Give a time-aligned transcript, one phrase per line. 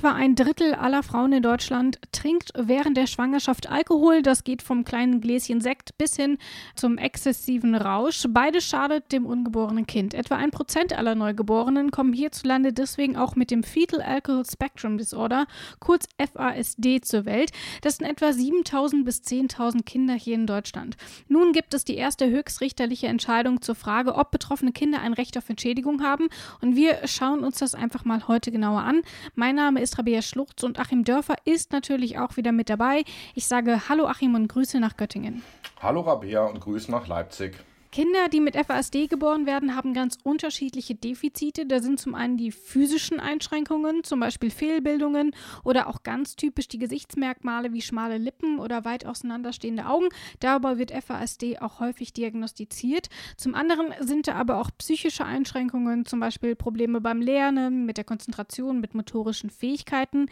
[0.00, 4.22] Etwa ein Drittel aller Frauen in Deutschland trinkt während der Schwangerschaft Alkohol.
[4.22, 6.38] Das geht vom kleinen Gläschen Sekt bis hin
[6.74, 8.24] zum exzessiven Rausch.
[8.30, 10.14] Beides schadet dem ungeborenen Kind.
[10.14, 15.46] Etwa ein Prozent aller Neugeborenen kommen hierzulande deswegen auch mit dem Fetal Alcohol Spectrum Disorder,
[15.80, 17.50] kurz FASD, zur Welt.
[17.82, 20.96] Das sind etwa 7000 bis 10.000 Kinder hier in Deutschland.
[21.28, 25.50] Nun gibt es die erste höchstrichterliche Entscheidung zur Frage, ob betroffene Kinder ein Recht auf
[25.50, 26.28] Entschädigung haben.
[26.62, 29.02] Und wir schauen uns das einfach mal heute genauer an.
[29.34, 33.04] Mein Name ist Rabea Schluchz und Achim Dörfer ist natürlich auch wieder mit dabei.
[33.34, 35.42] Ich sage Hallo Achim und Grüße nach Göttingen.
[35.80, 37.56] Hallo Rabea und Grüße nach Leipzig.
[37.92, 41.66] Kinder, die mit FASD geboren werden, haben ganz unterschiedliche Defizite.
[41.66, 46.78] Da sind zum einen die physischen Einschränkungen, zum Beispiel Fehlbildungen oder auch ganz typisch die
[46.78, 50.06] Gesichtsmerkmale wie schmale Lippen oder weit auseinanderstehende Augen.
[50.38, 53.08] Darüber wird FASD auch häufig diagnostiziert.
[53.36, 58.04] Zum anderen sind da aber auch psychische Einschränkungen, zum Beispiel Probleme beim Lernen, mit der
[58.04, 60.26] Konzentration, mit motorischen Fähigkeiten.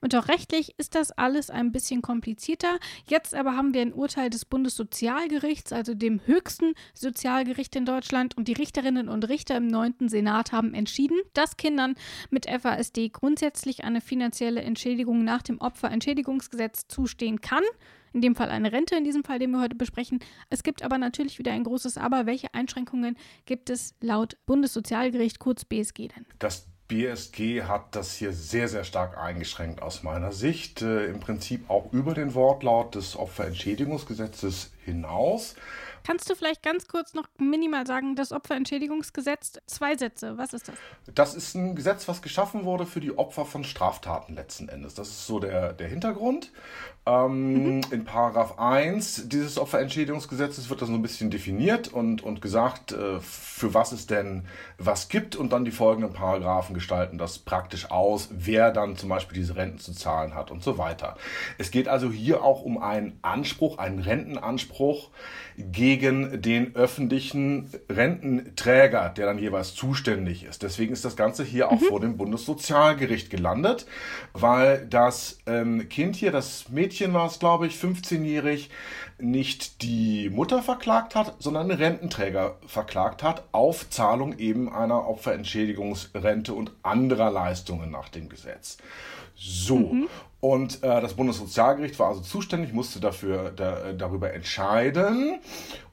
[0.00, 2.80] Und auch rechtlich ist das alles ein bisschen komplizierter.
[3.06, 8.48] Jetzt aber haben wir ein Urteil des Bundessozialgerichts, also dem höchsten Sozialgericht in Deutschland und
[8.48, 10.08] die Richterinnen und Richter im 9.
[10.08, 11.94] Senat haben entschieden, dass Kindern
[12.30, 17.62] mit FASD grundsätzlich eine finanzielle Entschädigung nach dem Opferentschädigungsgesetz zustehen kann.
[18.12, 20.20] In dem Fall eine Rente, in diesem Fall, den wir heute besprechen.
[20.48, 22.26] Es gibt aber natürlich wieder ein großes Aber.
[22.26, 26.24] Welche Einschränkungen gibt es laut Bundessozialgericht, kurz BSG denn?
[26.38, 30.82] Das BSG hat das hier sehr, sehr stark eingeschränkt aus meiner Sicht.
[30.82, 35.56] Äh, Im Prinzip auch über den Wortlaut des Opferentschädigungsgesetzes hinaus.
[36.06, 40.74] Kannst du vielleicht ganz kurz noch minimal sagen, das Opferentschädigungsgesetz, zwei Sätze, was ist das?
[41.14, 44.94] Das ist ein Gesetz, was geschaffen wurde für die Opfer von Straftaten letzten Endes.
[44.94, 46.52] Das ist so der, der Hintergrund.
[47.06, 47.80] Ähm, mhm.
[47.90, 53.20] In Paragraph 1 dieses Opferentschädigungsgesetzes wird das so ein bisschen definiert und, und gesagt, äh,
[53.20, 54.44] für was es denn
[54.76, 59.36] was gibt und dann die folgenden Paragraphen gestalten das praktisch aus, wer dann zum Beispiel
[59.36, 61.16] diese Renten zu zahlen hat und so weiter.
[61.56, 65.10] Es geht also hier auch um einen Anspruch, einen Rentenanspruch
[65.56, 70.62] gegen den öffentlichen Rententräger, der dann jeweils zuständig ist.
[70.62, 71.86] Deswegen ist das Ganze hier auch mhm.
[71.86, 73.86] vor dem Bundessozialgericht gelandet,
[74.32, 78.70] weil das ähm, Kind hier, das Mädchen war es, glaube ich, 15-jährig,
[79.18, 86.52] nicht die Mutter verklagt hat, sondern den Rententräger verklagt hat auf Zahlung eben einer Opferentschädigungsrente
[86.52, 88.78] und anderer Leistungen nach dem Gesetz.
[89.36, 89.78] So.
[89.78, 90.08] Mhm.
[90.44, 95.40] Und äh, das Bundessozialgericht war also zuständig, musste dafür da, äh, darüber entscheiden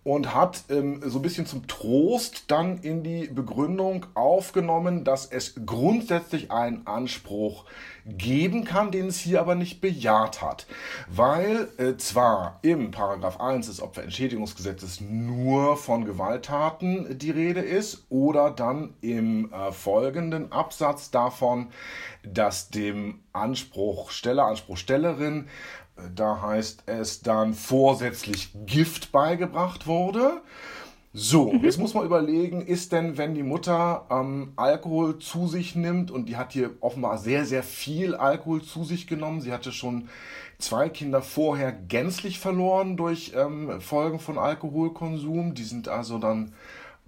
[0.03, 5.53] und hat ähm, so ein bisschen zum Trost dann in die Begründung aufgenommen, dass es
[5.65, 7.65] grundsätzlich einen Anspruch
[8.05, 10.65] geben kann, den es hier aber nicht bejaht hat.
[11.07, 18.49] Weil äh, zwar im Paragraph 1 des Opferentschädigungsgesetzes nur von Gewalttaten die Rede ist oder
[18.49, 21.67] dann im äh, folgenden Absatz davon,
[22.23, 25.47] dass dem Anspruchsteller, Anspruchstellerin
[26.15, 30.41] da heißt es dann vorsätzlich Gift beigebracht wurde.
[31.13, 31.63] So, mhm.
[31.65, 36.29] jetzt muss man überlegen, ist denn, wenn die Mutter ähm, Alkohol zu sich nimmt und
[36.29, 39.41] die hat hier offenbar sehr, sehr viel Alkohol zu sich genommen.
[39.41, 40.07] Sie hatte schon
[40.57, 45.53] zwei Kinder vorher gänzlich verloren durch ähm, Folgen von Alkoholkonsum.
[45.53, 46.53] Die sind also dann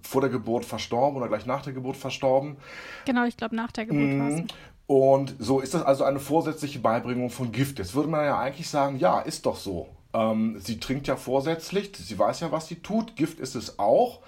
[0.02, 2.58] vor der Geburt verstorben oder gleich nach der Geburt verstorben.
[3.06, 4.20] Genau, ich glaube nach der Geburt mhm.
[4.20, 4.44] war es.
[4.86, 7.80] Und so ist das also eine vorsätzliche Beibringung von Gift.
[7.80, 9.88] Jetzt würde man ja eigentlich sagen, ja, ist doch so.
[10.14, 14.20] Ähm, sie trinkt ja vorsätzlich, sie weiß ja, was sie tut, Gift ist es auch.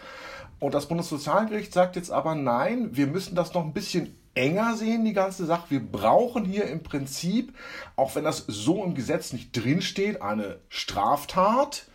[0.60, 5.06] Und das Bundessozialgericht sagt jetzt aber, nein, wir müssen das noch ein bisschen enger sehen,
[5.06, 5.66] die ganze Sache.
[5.70, 7.54] Wir brauchen hier im Prinzip,
[7.96, 11.88] auch wenn das so im Gesetz nicht drinsteht, eine Straftat.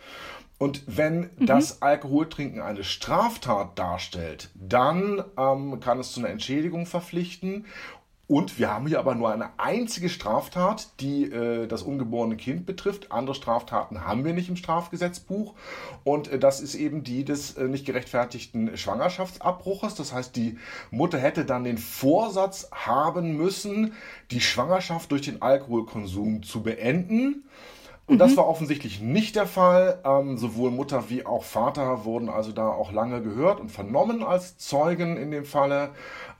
[0.57, 1.47] Und wenn mhm.
[1.47, 7.65] das Alkoholtrinken eine Straftat darstellt, dann ähm, kann es zu einer Entschädigung verpflichten.
[8.31, 13.11] Und wir haben hier aber nur eine einzige Straftat, die äh, das ungeborene Kind betrifft.
[13.11, 15.53] Andere Straftaten haben wir nicht im Strafgesetzbuch.
[16.05, 19.95] Und äh, das ist eben die des äh, nicht gerechtfertigten Schwangerschaftsabbruches.
[19.95, 20.57] Das heißt, die
[20.91, 23.95] Mutter hätte dann den Vorsatz haben müssen,
[24.31, 27.43] die Schwangerschaft durch den Alkoholkonsum zu beenden.
[28.07, 28.37] Und das mhm.
[28.37, 29.99] war offensichtlich nicht der Fall.
[30.03, 34.57] Ähm, sowohl Mutter wie auch Vater wurden also da auch lange gehört und vernommen als
[34.57, 35.91] Zeugen in dem Falle.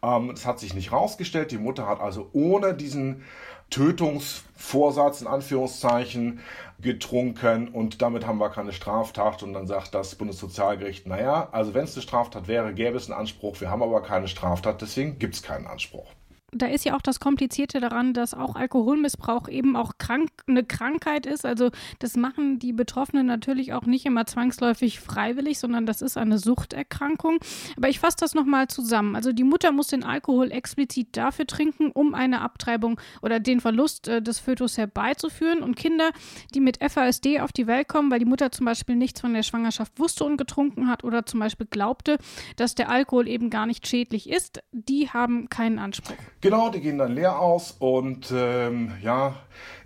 [0.03, 1.51] Ähm, das hat sich nicht rausgestellt.
[1.51, 3.23] Die Mutter hat also ohne diesen
[3.71, 6.41] Tötungsvorsatz in Anführungszeichen
[6.81, 11.85] getrunken und damit haben wir keine Straftat und dann sagt das Bundessozialgericht, naja, also wenn
[11.85, 15.35] es eine Straftat wäre, gäbe es einen Anspruch, wir haben aber keine Straftat, deswegen gibt
[15.35, 16.07] es keinen Anspruch.
[16.53, 21.25] Da ist ja auch das Komplizierte daran, dass auch Alkoholmissbrauch eben auch krank, eine Krankheit
[21.25, 21.45] ist.
[21.45, 26.37] Also das machen die Betroffenen natürlich auch nicht immer zwangsläufig freiwillig, sondern das ist eine
[26.37, 27.37] Suchterkrankung.
[27.77, 29.15] Aber ich fasse das nochmal zusammen.
[29.15, 34.09] Also die Mutter muss den Alkohol explizit dafür trinken, um eine Abtreibung oder den Verlust
[34.09, 35.61] äh, des Fötus herbeizuführen.
[35.61, 36.11] Und Kinder,
[36.53, 39.43] die mit FASD auf die Welt kommen, weil die Mutter zum Beispiel nichts von der
[39.43, 42.17] Schwangerschaft wusste und getrunken hat oder zum Beispiel glaubte,
[42.57, 46.17] dass der Alkohol eben gar nicht schädlich ist, die haben keinen Anspruch.
[46.41, 49.35] Genau, die gehen dann leer aus und ähm, ja,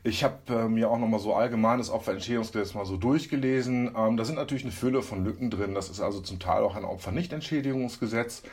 [0.04, 3.92] ich habe äh, mir auch nochmal so allgemein das Opferentschädigungsgesetz mal so durchgelesen.
[3.98, 5.75] Ähm, da sind natürlich eine Fülle von Lücken drin.
[5.75, 8.44] Das ist also zum Teil auch ein Opfernichtentschädigungsgesetz.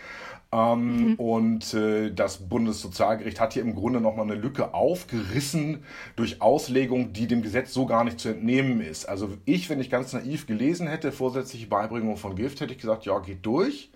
[0.50, 1.14] Ähm, mhm.
[1.14, 5.84] Und äh, das Bundessozialgericht hat hier im Grunde nochmal eine Lücke aufgerissen
[6.16, 9.08] durch Auslegung, die dem Gesetz so gar nicht zu entnehmen ist.
[9.08, 13.06] Also ich, wenn ich ganz naiv gelesen hätte, vorsätzliche Beibringung von Gift, hätte ich gesagt,
[13.06, 13.90] ja, geht durch.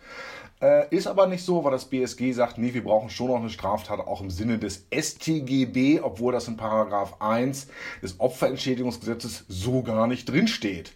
[0.60, 3.50] Äh, ist aber nicht so, weil das BSG sagt, nee, wir brauchen schon noch eine
[3.50, 7.68] Straftat auch im Sinne des StGB, obwohl das in Paragraph 1
[8.02, 10.92] des Opferentschädigungsgesetzes so gar nicht drinsteht.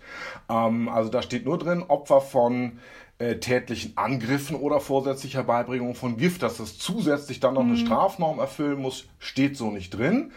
[0.48, 2.78] Ähm, also da steht nur drin, Opfer von
[3.20, 7.76] äh, tätlichen Angriffen oder vorsätzlicher Beibringung von Gift, dass das zusätzlich dann noch eine mhm.
[7.76, 10.32] Strafnorm erfüllen muss, steht so nicht drin.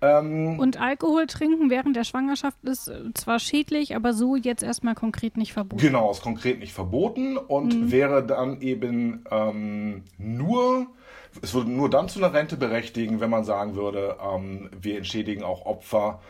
[0.00, 4.96] Ähm, und Alkohol trinken während der Schwangerschaft ist äh, zwar schädlich, aber so jetzt erstmal
[4.96, 5.80] konkret nicht verboten.
[5.80, 7.92] Genau, ist konkret nicht verboten und mhm.
[7.92, 10.88] wäre dann eben ähm, nur
[11.40, 15.42] es würde nur dann zu einer Rente berechtigen, wenn man sagen würde, ähm, wir entschädigen
[15.42, 16.20] auch Opfer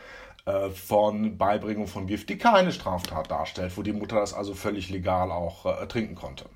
[0.47, 4.91] äh, von Beibringung von Gift, die keine Straftat darstellt, wo die Mutter das also völlig
[4.91, 6.47] legal auch äh, trinken konnte.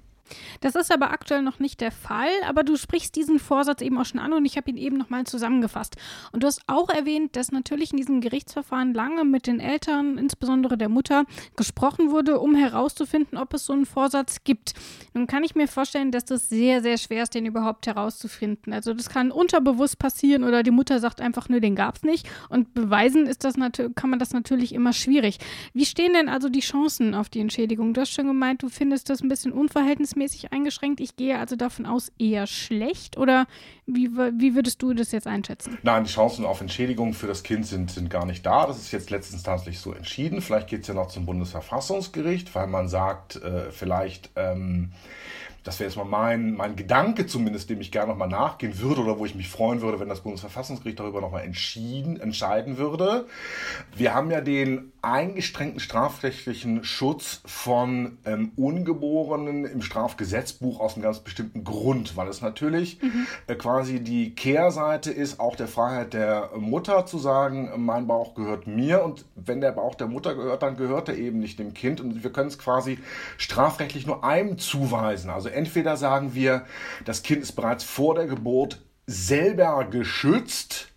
[0.60, 4.04] Das ist aber aktuell noch nicht der Fall, aber du sprichst diesen Vorsatz eben auch
[4.04, 5.96] schon an und ich habe ihn eben nochmal zusammengefasst.
[6.32, 10.76] Und du hast auch erwähnt, dass natürlich in diesem Gerichtsverfahren lange mit den Eltern, insbesondere
[10.76, 11.24] der Mutter,
[11.56, 14.74] gesprochen wurde, um herauszufinden, ob es so einen Vorsatz gibt.
[15.14, 18.72] Nun kann ich mir vorstellen, dass das sehr, sehr schwer ist, den überhaupt herauszufinden.
[18.72, 22.28] Also das kann unterbewusst passieren oder die Mutter sagt einfach, nö, den gab es nicht.
[22.48, 23.54] Und beweisen ist das
[23.94, 25.38] kann man das natürlich immer schwierig.
[25.72, 27.92] Wie stehen denn also die Chancen auf die Entschädigung?
[27.92, 31.00] Du hast schon gemeint, du findest das ein bisschen unverhältnismäßig verhältnismäßig eingeschränkt.
[31.00, 33.16] Ich gehe also davon aus, eher schlecht.
[33.16, 33.46] Oder
[33.86, 35.78] wie, wie würdest du das jetzt einschätzen?
[35.82, 38.66] Nein, die Chancen auf Entschädigung für das Kind sind, sind gar nicht da.
[38.66, 40.40] Das ist jetzt letztinstanzlich so entschieden.
[40.42, 44.30] Vielleicht geht es ja noch zum Bundesverfassungsgericht, weil man sagt, äh, vielleicht.
[44.36, 44.92] Ähm,
[45.64, 49.18] das wäre jetzt mal mein, mein Gedanke zumindest, dem ich gerne nochmal nachgehen würde oder
[49.18, 53.26] wo ich mich freuen würde, wenn das Bundesverfassungsgericht darüber nochmal entschieden, entscheiden würde.
[53.94, 61.20] Wir haben ja den eingeschränkten strafrechtlichen Schutz von ähm, Ungeborenen im Strafgesetzbuch aus einem ganz
[61.20, 63.26] bestimmten Grund, weil es natürlich mhm.
[63.46, 68.66] äh, quasi die Kehrseite ist, auch der Freiheit der Mutter zu sagen, mein Bauch gehört
[68.66, 72.00] mir und wenn der Bauch der Mutter gehört, dann gehört er eben nicht dem Kind
[72.00, 72.98] und wir können es quasi
[73.36, 75.30] strafrechtlich nur einem zuweisen.
[75.30, 76.64] Also entweder sagen wir,
[77.04, 80.88] das Kind ist bereits vor der Geburt selber geschützt,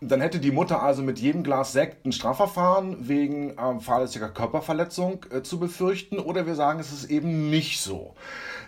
[0.00, 5.24] dann hätte die Mutter also mit jedem Glas Sekt ein Strafverfahren wegen ähm, fahrlässiger Körperverletzung
[5.30, 6.18] äh, zu befürchten.
[6.18, 8.14] Oder wir sagen, es ist eben nicht so.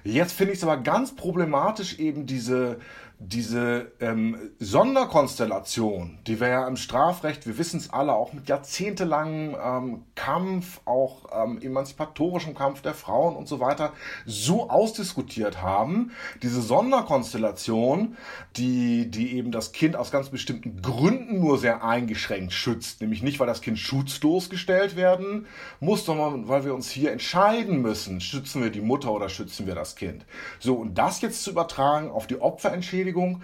[0.03, 2.79] Jetzt finde ich es aber ganz problematisch, eben diese
[3.19, 9.57] diese ähm, Sonderkonstellation, die wir ja im Strafrecht, wir wissen es alle, auch mit jahrzehntelangem
[9.59, 13.95] ähm, Kampf, auch ähm, emanzipatorischem Kampf der Frauen und so weiter,
[14.27, 16.11] so ausdiskutiert haben,
[16.43, 18.19] diese Sonderkonstellation,
[18.57, 23.41] die, die eben das Kind aus ganz bestimmten Gründen nur sehr eingeschränkt schützt, nämlich nicht,
[23.41, 25.47] weil das Kind schutzlos gestellt werden
[25.81, 29.75] muss, sondern weil wir uns hier entscheiden müssen, schützen wir die Mutter oder schützen wir
[29.75, 30.27] das Kind.
[30.59, 33.43] So, und das jetzt zu übertragen auf die Opferentschädigung, Entschädigung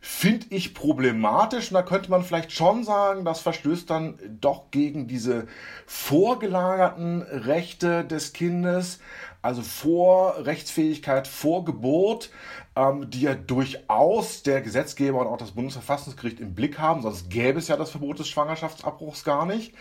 [0.00, 1.70] finde ich problematisch.
[1.70, 5.46] Und da könnte man vielleicht schon sagen, das verstößt dann doch gegen diese
[5.86, 8.98] vorgelagerten Rechte des Kindes,
[9.42, 12.30] also vor Rechtsfähigkeit, vor Geburt,
[12.74, 17.58] ähm, die ja durchaus der Gesetzgeber und auch das Bundesverfassungsgericht im Blick haben, sonst gäbe
[17.58, 19.74] es ja das Verbot des Schwangerschaftsabbruchs gar nicht.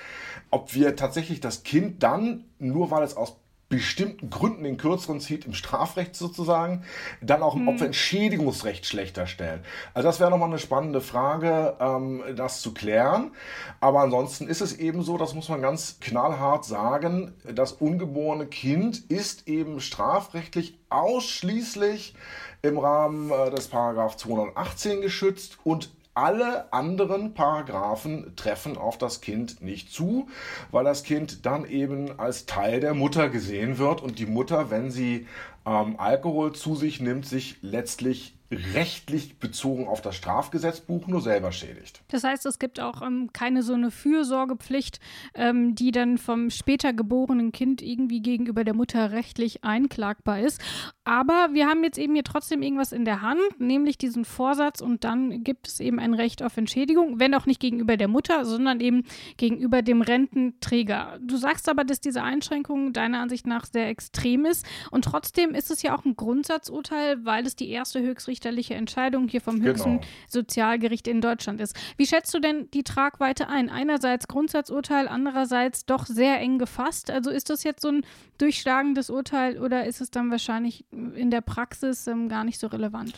[0.50, 3.40] Ob wir tatsächlich das Kind dann, nur weil es aus
[3.71, 6.83] bestimmten Gründen den kürzeren zieht, im Strafrecht sozusagen,
[7.21, 7.69] dann auch im hm.
[7.69, 9.61] Opferentschädigungsrecht schlechter stellen.
[9.95, 13.31] Also das wäre nochmal eine spannende Frage, ähm, das zu klären.
[13.79, 19.09] Aber ansonsten ist es eben so, das muss man ganz knallhart sagen, das ungeborene Kind
[19.09, 22.13] ist eben strafrechtlich ausschließlich
[22.61, 29.62] im Rahmen äh, des Paragraph 218 geschützt und alle anderen Paragraphen treffen auf das Kind
[29.62, 30.27] nicht zu,
[30.72, 34.91] weil das Kind dann eben als Teil der Mutter gesehen wird und die Mutter, wenn
[34.91, 35.27] sie
[35.65, 42.01] ähm, Alkohol zu sich nimmt, sich letztlich rechtlich bezogen auf das Strafgesetzbuch nur selber schädigt.
[42.10, 45.00] Das heißt, es gibt auch ähm, keine so eine Fürsorgepflicht,
[45.34, 50.62] ähm, die dann vom später geborenen Kind irgendwie gegenüber der Mutter rechtlich einklagbar ist.
[51.03, 55.03] Aber wir haben jetzt eben hier trotzdem irgendwas in der Hand, nämlich diesen Vorsatz und
[55.03, 58.79] dann gibt es eben ein Recht auf Entschädigung, wenn auch nicht gegenüber der Mutter, sondern
[58.81, 59.03] eben
[59.38, 61.20] gegenüber dem Rententräger.
[61.22, 65.72] Du sagst aber, dass diese Einschränkung deiner Ansicht nach sehr extrem ist und trotzdem ist
[65.72, 68.00] es ja auch ein Grundsatzurteil, weil es die erste
[68.41, 70.07] höchstrichterliche Entscheidung hier vom höchsten genau.
[70.27, 71.75] Sozialgericht in Deutschland ist.
[71.98, 73.69] Wie schätzt du denn die Tragweite ein?
[73.69, 77.12] Einerseits Grundsatzurteil, andererseits doch sehr eng gefasst.
[77.12, 78.05] Also ist das jetzt so ein
[78.38, 83.13] durchschlagendes Urteil oder ist es dann wahrscheinlich in der Praxis ähm, gar nicht so relevant.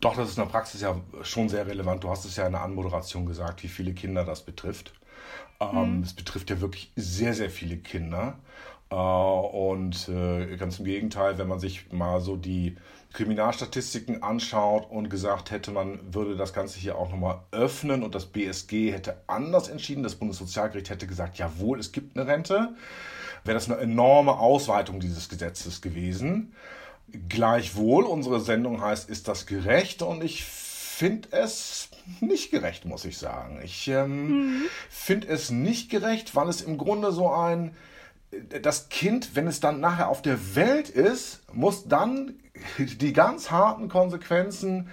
[0.00, 2.04] Doch, das ist in der Praxis ja schon sehr relevant.
[2.04, 4.92] Du hast es ja in der Anmoderation gesagt, wie viele Kinder das betrifft.
[5.60, 6.02] Ähm, mhm.
[6.02, 8.38] Es betrifft ja wirklich sehr, sehr viele Kinder.
[8.90, 12.76] Äh, und äh, ganz im Gegenteil, wenn man sich mal so die
[13.12, 18.26] Kriminalstatistiken anschaut und gesagt hätte, man würde das Ganze hier auch nochmal öffnen und das
[18.26, 22.74] BSG hätte anders entschieden, das Bundessozialgericht hätte gesagt, jawohl, es gibt eine Rente,
[23.44, 26.54] wäre das eine enorme Ausweitung dieses Gesetzes gewesen.
[27.28, 30.02] Gleichwohl, unsere Sendung heißt, ist das gerecht?
[30.02, 31.88] Und ich finde es
[32.20, 33.60] nicht gerecht, muss ich sagen.
[33.64, 34.62] Ich ähm, mhm.
[34.88, 37.74] finde es nicht gerecht, weil es im Grunde so ein,
[38.62, 42.34] das Kind, wenn es dann nachher auf der Welt ist, muss dann
[42.78, 44.88] die ganz harten Konsequenzen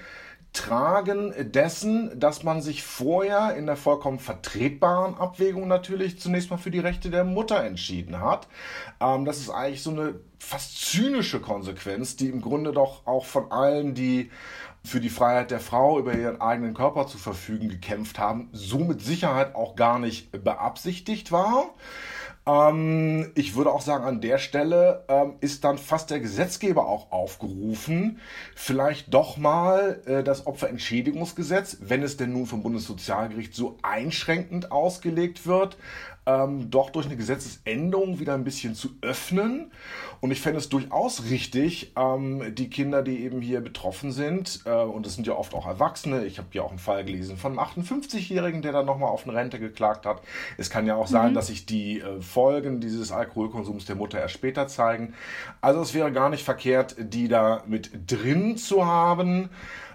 [0.53, 6.71] tragen dessen, dass man sich vorher in der vollkommen vertretbaren Abwägung natürlich zunächst mal für
[6.71, 8.47] die Rechte der Mutter entschieden hat.
[8.99, 13.51] Ähm, das ist eigentlich so eine fast zynische Konsequenz, die im Grunde doch auch von
[13.51, 14.31] allen, die
[14.83, 19.01] für die Freiheit der Frau über ihren eigenen Körper zu verfügen gekämpft haben, so mit
[19.01, 21.73] Sicherheit auch gar nicht beabsichtigt war.
[22.47, 27.11] Ähm, ich würde auch sagen, an der Stelle ähm, ist dann fast der Gesetzgeber auch
[27.11, 28.19] aufgerufen,
[28.55, 35.45] vielleicht doch mal äh, das Opferentschädigungsgesetz, wenn es denn nun vom Bundessozialgericht so einschränkend ausgelegt
[35.45, 35.77] wird,
[36.27, 39.71] ähm, doch durch eine Gesetzesänderung wieder ein bisschen zu öffnen.
[40.19, 44.71] Und ich fände es durchaus richtig, ähm, die Kinder, die eben hier betroffen sind, äh,
[44.71, 47.57] und das sind ja oft auch Erwachsene, ich habe ja auch einen Fall gelesen von
[47.57, 50.21] einem 58-Jährigen, der dann nochmal auf eine Rente geklagt hat.
[50.57, 51.35] Es kann ja auch sein, mhm.
[51.35, 55.13] dass sich die äh, Folgen dieses Alkoholkonsums der Mutter erst später zeigen.
[55.61, 59.49] Also es wäre gar nicht verkehrt, die da mit drin zu haben.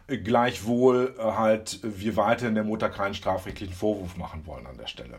[0.07, 5.19] Gleichwohl äh, halt wir weiterhin der Mutter keinen strafrechtlichen Vorwurf machen wollen an der Stelle.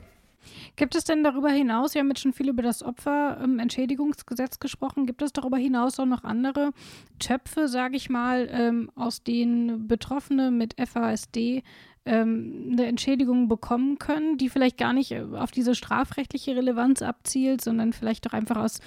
[0.75, 5.05] Gibt es denn darüber hinaus, wir haben jetzt schon viel über das Opferentschädigungsgesetz ähm, gesprochen,
[5.05, 6.71] gibt es darüber hinaus auch noch andere
[7.19, 11.63] Töpfe, sage ich mal, ähm, aus denen Betroffene mit FASD
[12.05, 17.61] ähm, eine Entschädigung bekommen können, die vielleicht gar nicht äh, auf diese strafrechtliche Relevanz abzielt,
[17.61, 18.79] sondern vielleicht auch einfach aus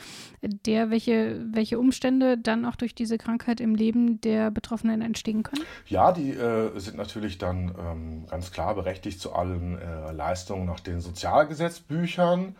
[0.43, 5.63] der, welche, welche Umstände dann auch durch diese Krankheit im Leben der Betroffenen entstehen können?
[5.87, 10.81] Ja, die äh, sind natürlich dann ähm, ganz klar berechtigt zu allen äh, Leistungen nach
[10.81, 12.55] den Sozialgesetzbüchern.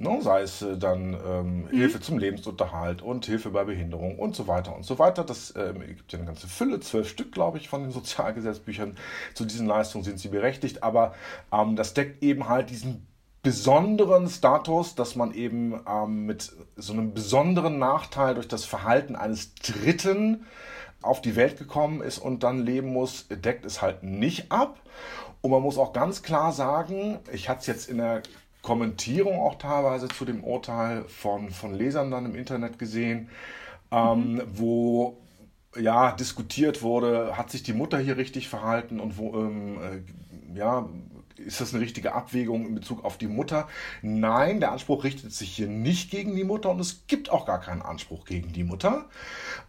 [0.00, 1.68] Ne, sei es äh, dann ähm, mhm.
[1.68, 5.24] Hilfe zum Lebensunterhalt und Hilfe bei Behinderung und so weiter und so weiter.
[5.24, 8.96] Das ähm, gibt ja eine ganze Fülle, zwölf Stück, glaube ich, von den Sozialgesetzbüchern.
[9.34, 11.14] Zu diesen Leistungen sind sie berechtigt, aber
[11.52, 13.06] ähm, das deckt eben halt diesen
[13.42, 19.54] besonderen Status, dass man eben ähm, mit so einem besonderen Nachteil durch das Verhalten eines
[19.54, 20.44] Dritten
[21.02, 24.80] auf die Welt gekommen ist und dann leben muss, deckt es halt nicht ab.
[25.40, 28.22] Und man muss auch ganz klar sagen, ich hatte es jetzt in der
[28.62, 33.28] Kommentierung auch teilweise zu dem Urteil von, von Lesern dann im Internet gesehen,
[33.90, 34.42] ähm, mhm.
[34.54, 35.18] wo
[35.76, 40.88] ja diskutiert wurde, hat sich die Mutter hier richtig verhalten und wo ähm, äh, ja
[41.38, 43.68] ist das eine richtige Abwägung in Bezug auf die Mutter?
[44.02, 47.60] Nein, der Anspruch richtet sich hier nicht gegen die Mutter und es gibt auch gar
[47.60, 49.06] keinen Anspruch gegen die Mutter,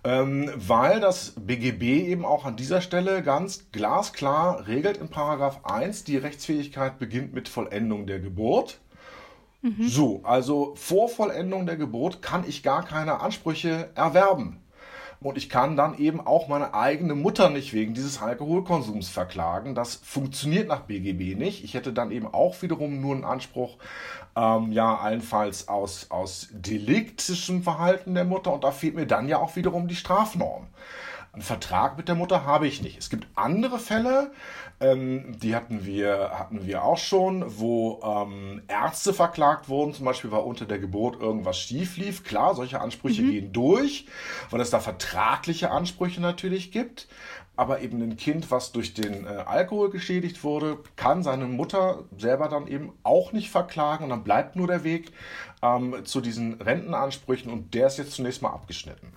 [0.03, 6.03] ähm, weil das BGB eben auch an dieser Stelle ganz glasklar regelt in Paragraph 1,
[6.03, 8.79] die Rechtsfähigkeit beginnt mit Vollendung der Geburt.
[9.61, 9.87] Mhm.
[9.87, 14.61] So, also vor Vollendung der Geburt kann ich gar keine Ansprüche erwerben.
[15.21, 19.75] Und ich kann dann eben auch meine eigene Mutter nicht wegen dieses Alkoholkonsums verklagen.
[19.75, 21.65] Das funktioniert nach BGB nicht.
[21.65, 23.77] Ich hätte dann eben auch wiederum nur einen Anspruch,
[24.37, 28.53] ähm, ja, allenfalls aus, aus deliktischem Verhalten der Mutter.
[28.53, 30.67] Und da fehlt mir dann ja auch wiederum die Strafnorm.
[31.31, 32.97] Einen Vertrag mit der Mutter habe ich nicht.
[32.97, 34.31] Es gibt andere Fälle,
[34.79, 40.31] ähm, die hatten wir, hatten wir auch schon, wo ähm, Ärzte verklagt wurden, zum Beispiel,
[40.31, 42.23] weil unter der Geburt irgendwas schief lief.
[42.23, 43.31] Klar, solche Ansprüche mhm.
[43.31, 44.07] gehen durch,
[44.49, 47.07] weil es da vertragliche Ansprüche natürlich gibt.
[47.55, 52.47] Aber eben ein Kind, was durch den äh, Alkohol geschädigt wurde, kann seine Mutter selber
[52.47, 54.05] dann eben auch nicht verklagen.
[54.05, 55.11] Und dann bleibt nur der Weg
[55.61, 59.11] ähm, zu diesen Rentenansprüchen und der ist jetzt zunächst mal abgeschnitten.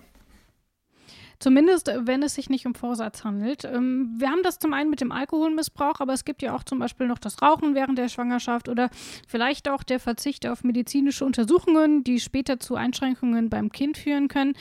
[1.39, 3.65] Zumindest, äh, wenn es sich nicht um Vorsatz handelt.
[3.65, 6.79] Ähm, wir haben das zum einen mit dem Alkoholmissbrauch, aber es gibt ja auch zum
[6.79, 8.89] Beispiel noch das Rauchen während der Schwangerschaft oder
[9.27, 14.53] vielleicht auch der Verzicht auf medizinische Untersuchungen, die später zu Einschränkungen beim Kind führen können.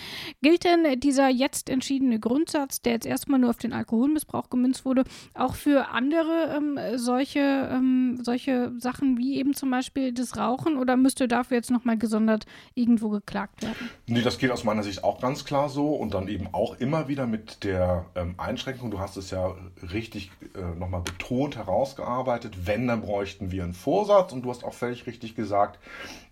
[0.42, 5.04] Gilt denn dieser jetzt entschiedene Grundsatz, der jetzt erstmal nur auf den Alkoholmissbrauch gemünzt wurde,
[5.34, 7.40] auch für andere ähm, solche,
[7.72, 12.46] ähm, solche Sachen wie eben zum Beispiel das Rauchen oder müsste dafür jetzt nochmal gesondert
[12.74, 13.90] irgendwo geklagt werden?
[14.06, 17.08] Nee, das geht aus meiner Sicht auch ganz klar so und dann eben auch immer
[17.08, 19.54] wieder mit der ähm, Einschränkung, du hast es ja
[19.92, 24.74] richtig äh, nochmal betont herausgearbeitet, wenn, dann bräuchten wir einen Vorsatz und du hast auch
[24.74, 25.78] völlig richtig gesagt,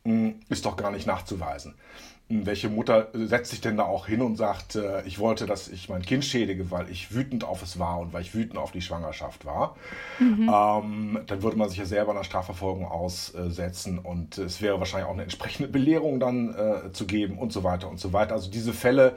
[0.05, 1.75] mh, hm, ist doch gar nicht nachzuweisen
[2.31, 5.89] welche Mutter setzt sich denn da auch hin und sagt, äh, ich wollte, dass ich
[5.89, 8.81] mein Kind schädige, weil ich wütend auf es war und weil ich wütend auf die
[8.81, 9.77] Schwangerschaft war.
[10.21, 10.49] Mhm.
[10.49, 15.15] Ähm, dann würde man sich ja selber einer Strafverfolgung aussetzen und es wäre wahrscheinlich auch
[15.15, 18.35] eine entsprechende Belehrung dann äh, zu geben und so weiter und so weiter.
[18.35, 19.17] Also diese Fälle,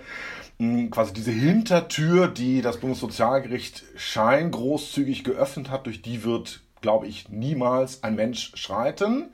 [0.58, 7.30] mh, quasi diese Hintertür, die das Bundessozialgericht scheingroßzügig geöffnet hat, durch die wird, glaube ich,
[7.30, 9.30] niemals ein Mensch schreiten.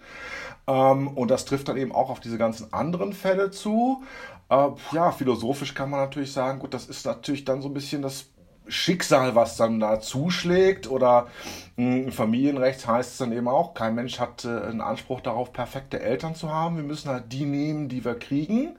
[0.69, 4.03] Ähm, und das trifft dann eben auch auf diese ganzen anderen Fälle zu.
[4.49, 8.03] Äh, ja, philosophisch kann man natürlich sagen, gut, das ist natürlich dann so ein bisschen
[8.03, 8.27] das
[8.67, 10.88] Schicksal, was dann da zuschlägt.
[10.89, 11.27] Oder
[11.75, 15.51] mh, im Familienrecht heißt es dann eben auch, kein Mensch hat äh, einen Anspruch darauf,
[15.53, 16.75] perfekte Eltern zu haben.
[16.77, 18.77] Wir müssen halt die nehmen, die wir kriegen.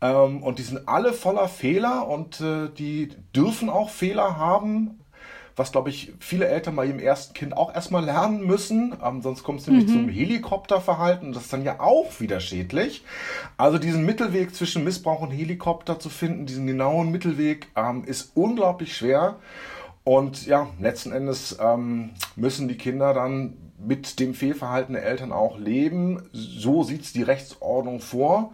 [0.00, 5.01] Ähm, und die sind alle voller Fehler und äh, die dürfen auch Fehler haben
[5.56, 8.96] was, glaube ich, viele Eltern bei ihrem ersten Kind auch erstmal lernen müssen.
[9.04, 9.92] Ähm, sonst kommt es nämlich mhm.
[9.92, 11.32] zum Helikopterverhalten.
[11.32, 13.04] Das ist dann ja auch wieder schädlich.
[13.56, 18.96] Also diesen Mittelweg zwischen Missbrauch und Helikopter zu finden, diesen genauen Mittelweg, ähm, ist unglaublich
[18.96, 19.36] schwer.
[20.04, 25.58] Und ja, letzten Endes ähm, müssen die Kinder dann mit dem Fehlverhalten der Eltern auch
[25.58, 26.28] leben.
[26.32, 28.52] So sieht es die Rechtsordnung vor.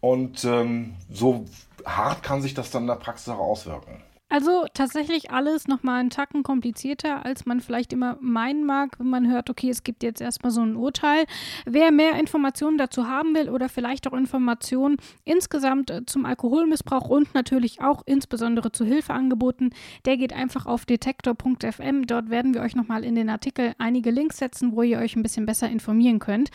[0.00, 1.44] Und ähm, so
[1.84, 4.02] hart kann sich das dann in der Praxis auch auswirken.
[4.30, 9.30] Also tatsächlich alles nochmal einen Tacken komplizierter, als man vielleicht immer meinen mag, wenn man
[9.30, 11.24] hört, okay, es gibt jetzt erstmal so ein Urteil.
[11.64, 17.34] Wer mehr Informationen dazu haben will oder vielleicht auch Informationen insgesamt äh, zum Alkoholmissbrauch und
[17.34, 19.70] natürlich auch insbesondere zu Hilfeangeboten,
[20.04, 22.06] der geht einfach auf detektor.fm.
[22.06, 25.22] Dort werden wir euch nochmal in den Artikel einige Links setzen, wo ihr euch ein
[25.22, 26.50] bisschen besser informieren könnt.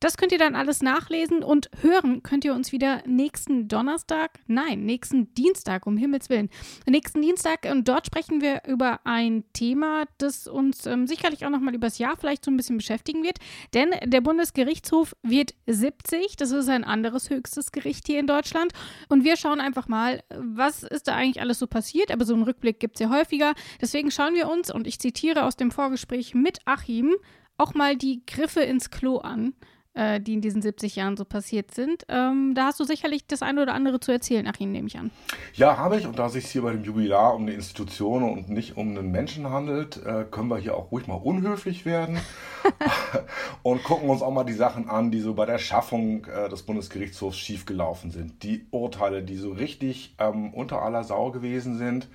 [0.00, 4.84] Das könnt ihr dann alles nachlesen und hören könnt ihr uns wieder nächsten Donnerstag, nein,
[4.84, 6.50] nächsten Dienstag, um Himmels Willen.
[6.86, 11.74] Nächsten Dienstag und dort sprechen wir über ein Thema, das uns ähm, sicherlich auch nochmal
[11.74, 13.38] übers Jahr vielleicht so ein bisschen beschäftigen wird.
[13.72, 18.72] Denn der Bundesgerichtshof wird 70, das ist ein anderes höchstes Gericht hier in Deutschland.
[19.08, 22.10] Und wir schauen einfach mal, was ist da eigentlich alles so passiert.
[22.10, 23.54] Aber so einen Rückblick gibt es ja häufiger.
[23.80, 27.14] Deswegen schauen wir uns, und ich zitiere aus dem Vorgespräch mit Achim,
[27.56, 29.54] auch mal die Griffe ins Klo an
[29.94, 32.04] äh, die in diesen 70 Jahren so passiert sind.
[32.08, 34.98] Ähm, da hast du sicherlich das eine oder andere zu erzählen, nach Ihnen nehme ich
[34.98, 35.10] an.
[35.54, 36.06] Ja, habe ich.
[36.06, 39.10] Und da es sich hier bei dem Jubilar um eine Institution und nicht um einen
[39.10, 42.18] Menschen handelt, äh, können wir hier auch ruhig mal unhöflich werden
[43.62, 46.62] und gucken uns auch mal die Sachen an, die so bei der Schaffung äh, des
[46.62, 48.42] Bundesgerichtshofs schiefgelaufen sind.
[48.42, 52.08] Die Urteile, die so richtig ähm, unter aller Sau gewesen sind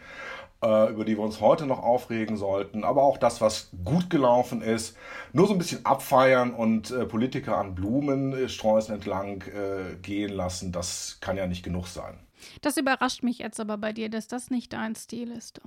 [0.61, 4.97] über die wir uns heute noch aufregen sollten, aber auch das, was gut gelaufen ist,
[5.31, 11.17] nur so ein bisschen abfeiern und äh, Politiker an Blumensträußen entlang äh, gehen lassen, das
[11.21, 12.19] kann ja nicht genug sein.
[12.61, 15.61] Das überrascht mich jetzt aber bei dir, dass das nicht dein Stil ist.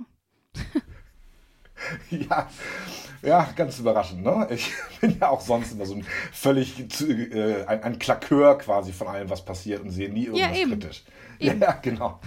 [2.09, 2.49] Ja,
[3.21, 4.23] ja, ganz überraschend.
[4.23, 4.47] Ne?
[4.51, 9.07] Ich bin ja auch sonst immer so ein völlig äh, ein, ein Klakeur quasi von
[9.07, 10.71] allem, was passiert und sehe nie irgendwas ja, eben.
[10.71, 11.03] kritisch.
[11.39, 11.59] Eben.
[11.59, 12.21] Ja, genau.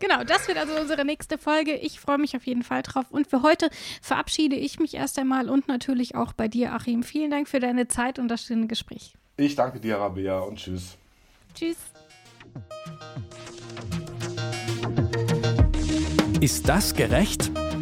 [0.00, 1.74] genau, das wird also unsere nächste Folge.
[1.74, 3.06] Ich freue mich auf jeden Fall drauf.
[3.08, 3.70] Und für heute
[4.02, 7.02] verabschiede ich mich erst einmal und natürlich auch bei dir, Achim.
[7.02, 9.14] Vielen Dank für deine Zeit und das schöne Gespräch.
[9.38, 10.98] Ich danke dir, Rabea, und tschüss.
[11.54, 11.76] Tschüss.
[16.40, 17.50] Ist das gerecht?